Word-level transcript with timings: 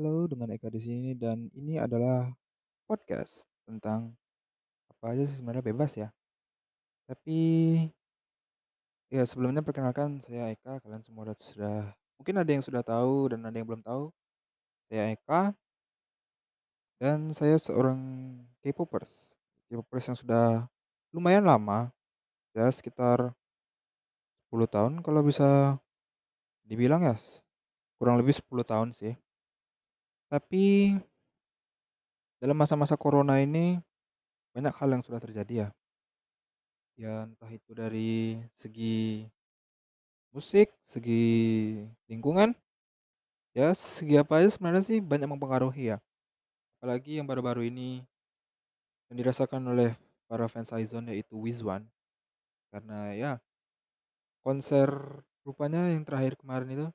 Halo, 0.00 0.24
dengan 0.24 0.48
Eka 0.48 0.72
di 0.72 0.80
sini 0.80 1.12
dan 1.12 1.52
ini 1.52 1.76
adalah 1.76 2.32
podcast 2.88 3.44
tentang 3.68 4.16
apa 4.88 5.12
aja 5.12 5.28
sih 5.28 5.36
sebenarnya 5.36 5.60
bebas 5.60 5.92
ya. 5.92 6.08
Tapi 7.04 7.40
ya 9.12 9.20
sebelumnya 9.28 9.60
perkenalkan 9.60 10.16
saya 10.24 10.48
Eka, 10.56 10.80
kalian 10.80 11.04
semua 11.04 11.28
udah 11.28 11.36
sudah 11.36 11.92
mungkin 12.16 12.32
ada 12.32 12.48
yang 12.48 12.64
sudah 12.64 12.80
tahu 12.80 13.36
dan 13.36 13.44
ada 13.44 13.52
yang 13.52 13.68
belum 13.68 13.84
tahu. 13.84 14.08
Saya 14.88 15.12
Eka 15.12 15.52
dan 16.96 17.36
saya 17.36 17.60
seorang 17.60 18.00
K-popers. 18.64 19.36
K-popers 19.68 20.04
yang 20.08 20.16
sudah 20.16 20.64
lumayan 21.12 21.44
lama, 21.44 21.92
ya 22.56 22.72
sekitar 22.72 23.36
10 24.48 24.64
tahun 24.64 25.04
kalau 25.04 25.20
bisa 25.20 25.76
dibilang 26.64 27.04
ya 27.04 27.20
kurang 28.00 28.16
lebih 28.16 28.32
10 28.32 28.64
tahun 28.64 28.96
sih. 28.96 29.12
Tapi 30.30 30.94
dalam 32.38 32.54
masa-masa 32.54 32.94
corona 32.94 33.42
ini 33.42 33.82
banyak 34.54 34.70
hal 34.78 34.94
yang 34.94 35.02
sudah 35.02 35.18
terjadi 35.18 35.66
ya. 35.66 35.68
Ya 36.94 37.26
entah 37.26 37.50
itu 37.50 37.74
dari 37.74 38.38
segi 38.54 39.26
musik, 40.30 40.70
segi 40.86 41.82
lingkungan, 42.06 42.54
ya 43.50 43.74
segi 43.74 44.14
apa 44.22 44.38
aja 44.38 44.54
sebenarnya 44.54 44.86
sih 44.86 44.98
banyak 45.02 45.26
mempengaruhi 45.26 45.90
ya. 45.90 45.98
Apalagi 46.78 47.18
yang 47.18 47.26
baru-baru 47.26 47.66
ini 47.66 48.06
yang 49.10 49.18
dirasakan 49.18 49.66
oleh 49.66 49.98
para 50.30 50.46
fans 50.46 50.70
Aizon 50.70 51.10
yaitu 51.10 51.34
Wizwan. 51.34 51.90
Karena 52.70 53.10
ya 53.18 53.32
konser 54.46 54.88
rupanya 55.42 55.90
yang 55.90 56.06
terakhir 56.06 56.38
kemarin 56.38 56.70
itu 56.70 56.86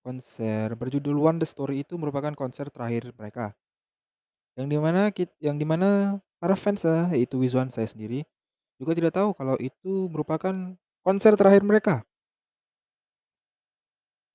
konser 0.00 0.72
berjudul 0.76 1.16
One 1.16 1.38
The 1.40 1.48
Story 1.48 1.84
itu 1.84 1.96
merupakan 2.00 2.32
konser 2.32 2.68
terakhir 2.72 3.12
mereka. 3.16 3.52
Yang 4.56 4.66
di 4.68 4.78
mana 4.80 5.02
yang 5.40 5.56
di 5.56 5.66
mana 5.68 6.18
para 6.40 6.56
fans 6.56 6.84
ya, 6.84 7.12
yaitu 7.12 7.38
Wizwan 7.40 7.68
saya 7.68 7.86
sendiri 7.86 8.24
juga 8.80 8.96
tidak 8.96 9.12
tahu 9.12 9.36
kalau 9.36 9.60
itu 9.60 10.08
merupakan 10.08 10.74
konser 11.04 11.36
terakhir 11.36 11.60
mereka. 11.60 12.00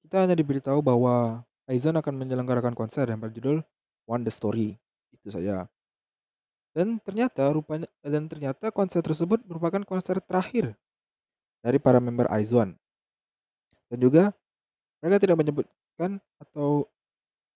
Kita 0.06 0.22
hanya 0.22 0.38
diberitahu 0.38 0.86
bahwa 0.86 1.42
Aizon 1.66 1.98
akan 1.98 2.14
menyelenggarakan 2.14 2.78
konser 2.78 3.10
yang 3.10 3.18
berjudul 3.18 3.66
One 4.06 4.22
The 4.22 4.30
Story. 4.30 4.78
Itu 5.10 5.34
saja. 5.34 5.66
Dan 6.78 7.02
ternyata 7.02 7.50
rupanya 7.50 7.90
dan 8.06 8.30
ternyata 8.30 8.70
konser 8.70 9.02
tersebut 9.02 9.42
merupakan 9.50 9.82
konser 9.82 10.22
terakhir 10.22 10.78
dari 11.66 11.82
para 11.82 11.98
member 11.98 12.30
Aizon. 12.30 12.78
Dan 13.90 13.98
juga 13.98 14.30
mereka 15.06 15.22
tidak 15.22 15.38
menyebutkan 15.38 16.18
atau 16.42 16.90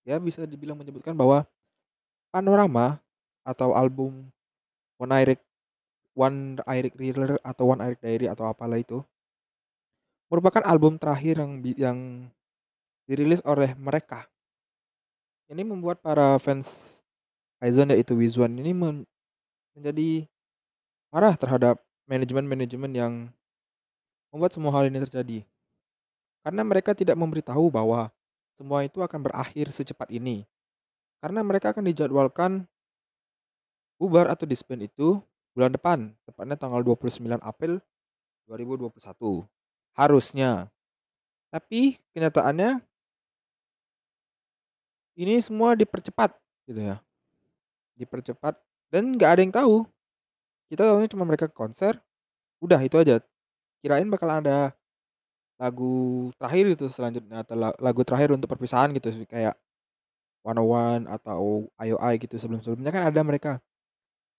ya 0.06 0.22
bisa 0.22 0.46
dibilang 0.46 0.78
menyebutkan 0.78 1.18
bahwa 1.18 1.50
Panorama 2.30 3.02
atau 3.42 3.74
album 3.74 4.30
One 5.02 5.14
Irek 5.18 5.42
One 6.14 6.62
Irek 6.62 6.94
Reeler 6.94 7.42
atau 7.42 7.74
One 7.74 7.82
Irek 7.82 8.06
Diary 8.06 8.30
atau 8.30 8.46
apalah 8.46 8.78
itu 8.78 9.02
merupakan 10.30 10.62
album 10.62 11.02
terakhir 11.02 11.42
yang 11.42 11.52
yang 11.74 12.00
dirilis 13.10 13.42
oleh 13.42 13.74
mereka. 13.74 14.30
Ini 15.50 15.66
membuat 15.66 16.06
para 16.06 16.38
fans 16.38 17.02
Aizon 17.58 17.90
yaitu 17.90 18.14
Wizwan 18.14 18.62
ini 18.62 18.78
men- 18.78 19.10
menjadi 19.74 20.30
marah 21.10 21.34
terhadap 21.34 21.82
manajemen-manajemen 22.06 22.94
yang 22.94 23.14
membuat 24.30 24.54
semua 24.54 24.70
hal 24.70 24.86
ini 24.86 25.02
terjadi. 25.02 25.42
Karena 26.44 26.62
mereka 26.64 26.96
tidak 26.96 27.20
memberitahu 27.20 27.68
bahwa 27.70 28.10
semua 28.60 28.84
itu 28.84 29.00
akan 29.00 29.20
berakhir 29.24 29.72
secepat 29.72 30.12
ini. 30.12 30.44
Karena 31.20 31.44
mereka 31.44 31.76
akan 31.76 31.84
dijadwalkan 31.88 32.64
bubar 34.00 34.32
atau 34.32 34.48
disband 34.48 34.88
itu 34.88 35.20
bulan 35.52 35.76
depan, 35.76 36.16
tepatnya 36.24 36.56
tanggal 36.56 36.80
29 36.80 37.40
April 37.44 37.84
2021. 38.48 39.44
Harusnya. 39.96 40.72
Tapi 41.52 42.00
kenyataannya 42.16 42.80
ini 45.20 45.36
semua 45.44 45.76
dipercepat 45.76 46.32
gitu 46.72 46.80
ya. 46.80 47.04
Dipercepat 48.00 48.56
dan 48.88 49.12
nggak 49.12 49.32
ada 49.36 49.42
yang 49.44 49.52
tahu. 49.52 49.84
Kita 50.72 50.88
tahunya 50.88 51.10
cuma 51.12 51.26
mereka 51.28 51.52
konser, 51.52 52.00
udah 52.64 52.80
itu 52.80 52.96
aja. 52.96 53.20
Kirain 53.84 54.08
bakal 54.08 54.30
ada 54.32 54.72
lagu 55.60 56.32
terakhir 56.40 56.66
itu 56.72 56.86
selanjutnya 56.88 57.44
atau 57.44 57.56
la- 57.60 57.78
lagu 57.84 58.02
terakhir 58.08 58.32
untuk 58.32 58.48
perpisahan 58.48 58.96
gitu 58.96 59.12
kayak 59.28 59.60
One 60.48 60.60
oh 60.64 60.72
One 60.72 61.04
atau 61.12 61.68
IOI 61.76 62.16
gitu 62.18 62.40
sebelum-sebelumnya 62.40 62.92
kan 62.96 63.04
ada 63.12 63.22
mereka 63.22 63.60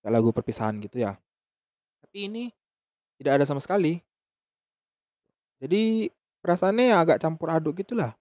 kayak 0.01 0.13
lagu 0.17 0.33
perpisahan 0.33 0.81
gitu 0.81 0.97
ya. 1.05 1.21
Tapi 2.01 2.19
ini 2.27 2.45
tidak 3.21 3.41
ada 3.41 3.45
sama 3.45 3.61
sekali. 3.61 4.01
Jadi 5.61 6.09
perasaannya 6.41 6.97
ya 6.97 6.97
agak 7.05 7.21
campur 7.21 7.53
aduk 7.53 7.85
gitulah. 7.85 8.17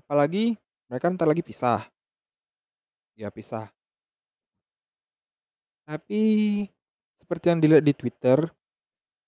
Apalagi 0.00 0.56
mereka 0.88 1.12
ntar 1.12 1.28
lagi 1.28 1.44
pisah. 1.44 1.84
Ya 3.20 3.28
pisah. 3.28 3.68
Tapi 5.84 6.22
seperti 7.20 7.52
yang 7.52 7.60
dilihat 7.60 7.84
di 7.84 7.92
Twitter, 7.92 8.48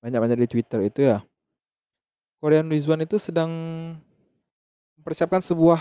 banyak-banyak 0.01 0.39
di 0.47 0.49
Twitter 0.49 0.81
itu 0.89 1.01
ya. 1.13 1.21
Korean 2.43 2.67
Rizwan 2.67 3.07
itu 3.07 3.23
sedang 3.23 3.51
mempersiapkan 4.99 5.39
sebuah 5.39 5.79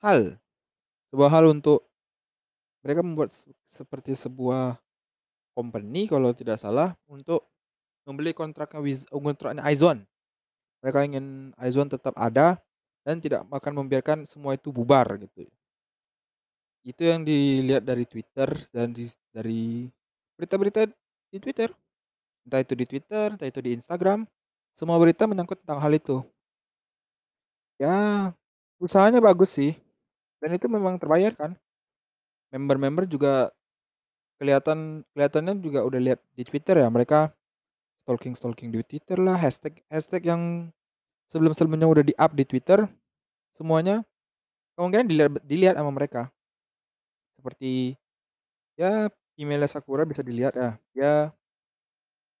hal, 0.00 0.40
sebuah 1.12 1.28
hal 1.28 1.52
untuk 1.52 1.84
mereka 2.80 3.04
membuat 3.04 3.28
se- 3.28 3.52
seperti 3.68 4.16
sebuah 4.16 4.80
company 5.52 6.08
kalau 6.08 6.32
tidak 6.32 6.56
salah 6.56 6.96
untuk 7.04 7.44
membeli 8.08 8.32
kontraknya 8.32 8.80
Wiz, 8.80 9.04
eh, 9.04 9.20
kontraknya 9.20 9.60
Aizon. 9.68 10.08
Mereka 10.80 11.12
ingin 11.12 11.52
Aizon 11.60 11.92
tetap 11.92 12.16
ada 12.16 12.56
dan 13.04 13.20
tidak 13.20 13.44
akan 13.48 13.84
membiarkan 13.84 14.24
semua 14.24 14.56
itu 14.56 14.72
bubar 14.72 15.20
gitu. 15.20 15.44
Itu 16.84 17.04
yang 17.04 17.20
dilihat 17.20 17.84
dari 17.84 18.08
Twitter 18.08 18.48
dan 18.72 18.96
di, 18.96 19.08
dari 19.28 19.88
berita-berita 20.40 20.88
di 21.32 21.38
Twitter. 21.40 21.68
Entah 22.44 22.60
itu 22.60 22.72
di 22.76 22.84
Twitter, 22.84 23.28
entah 23.36 23.48
itu 23.48 23.60
di 23.60 23.76
Instagram. 23.76 24.24
Semua 24.74 24.98
berita 24.98 25.24
menyangkut 25.30 25.62
tentang 25.62 25.78
hal 25.78 25.92
itu. 25.94 26.26
Ya, 27.78 28.30
usahanya 28.78 29.22
bagus 29.22 29.54
sih. 29.54 29.78
Dan 30.42 30.54
itu 30.58 30.66
memang 30.66 30.98
terbayarkan. 30.98 31.54
Member-member 32.50 33.06
juga 33.10 33.50
kelihatan 34.38 35.06
kelihatannya 35.14 35.54
juga 35.62 35.80
udah 35.86 36.00
lihat 36.02 36.20
di 36.34 36.42
Twitter 36.42 36.82
ya 36.82 36.88
mereka 36.90 37.30
stalking 38.04 38.34
stalking 38.34 38.68
di 38.74 38.82
Twitter 38.82 39.16
lah 39.16 39.38
hashtag 39.38 39.78
hashtag 39.88 40.26
yang 40.26 40.68
sebelum 41.30 41.54
sebelumnya 41.54 41.88
udah 41.88 42.04
di 42.04 42.14
up 42.18 42.34
di 42.34 42.44
Twitter 42.44 42.84
semuanya 43.54 44.02
kemungkinan 44.74 45.06
dilihat 45.06 45.30
dilihat 45.46 45.74
sama 45.78 45.90
mereka 45.94 46.28
seperti 47.38 47.94
ya 48.74 49.08
email 49.38 49.64
Sakura 49.70 50.02
bisa 50.02 50.20
dilihat 50.20 50.58
ya 50.58 50.70
ya 50.92 51.12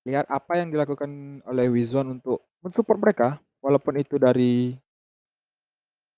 lihat 0.04 0.28
apa 0.28 0.60
yang 0.60 0.68
dilakukan 0.72 1.40
oleh 1.48 1.66
Wizon 1.72 2.20
untuk 2.20 2.44
mensupport 2.60 2.98
mereka 3.00 3.28
walaupun 3.64 3.96
itu 4.00 4.20
dari 4.20 4.76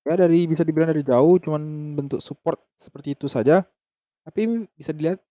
ya 0.07 0.15
dari 0.15 0.47
bisa 0.47 0.63
dibilang 0.63 0.91
dari 0.91 1.03
jauh 1.07 1.39
cuman 1.43 1.95
bentuk 1.99 2.23
support 2.23 2.59
seperti 2.79 3.15
itu 3.19 3.27
saja 3.27 3.63
tapi 4.27 4.67
bisa 4.75 4.91
dilihat 4.91 5.23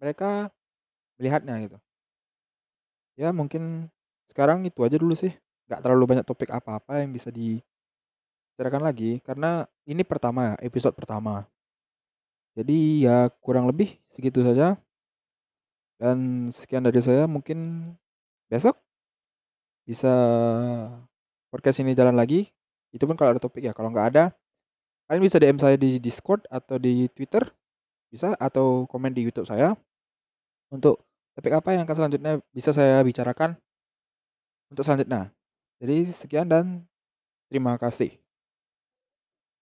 mereka 0.00 0.52
melihatnya 1.16 1.56
gitu 1.64 1.76
Ya 3.16 3.32
mungkin 3.32 3.88
sekarang 4.28 4.68
itu 4.68 4.84
aja 4.84 5.00
dulu 5.00 5.16
sih. 5.16 5.32
Nggak 5.66 5.80
terlalu 5.82 6.04
banyak 6.16 6.26
topik 6.28 6.52
apa-apa 6.52 7.00
yang 7.02 7.10
bisa 7.16 7.32
dibicarakan 7.32 8.84
lagi 8.84 9.18
karena 9.24 9.64
ini 9.88 10.04
pertama 10.04 10.54
ya, 10.54 10.68
episode 10.68 10.92
pertama. 10.92 11.48
Jadi 12.56 13.08
ya 13.08 13.32
kurang 13.40 13.64
lebih 13.68 13.96
segitu 14.12 14.44
saja. 14.44 14.76
Dan 15.96 16.48
sekian 16.52 16.84
dari 16.84 17.00
saya 17.00 17.24
mungkin 17.24 17.92
besok 18.52 18.76
bisa 19.88 20.12
podcast 21.48 21.80
ini 21.80 21.96
jalan 21.96 22.14
lagi. 22.14 22.52
Itu 22.92 23.08
pun 23.08 23.16
kalau 23.16 23.36
ada 23.36 23.40
topik 23.40 23.64
ya. 23.64 23.72
Kalau 23.72 23.88
nggak 23.88 24.06
ada, 24.12 24.24
kalian 25.08 25.22
bisa 25.24 25.40
DM 25.40 25.58
saya 25.60 25.76
di 25.80 25.96
Discord 26.02 26.44
atau 26.52 26.76
di 26.76 27.08
Twitter 27.12 27.48
bisa 28.10 28.36
atau 28.38 28.86
komen 28.86 29.12
di 29.12 29.26
YouTube 29.26 29.50
saya 29.50 29.74
untuk 30.70 31.02
topik 31.34 31.52
apa 31.52 31.74
yang 31.74 31.82
akan 31.84 31.96
selanjutnya 31.96 32.32
bisa 32.54 32.70
saya 32.72 33.02
bicarakan 33.02 33.58
untuk 34.70 34.82
selanjutnya. 34.86 35.32
Jadi 35.82 36.08
sekian 36.08 36.48
dan 36.48 36.64
terima 37.52 37.76
kasih. 37.76 38.25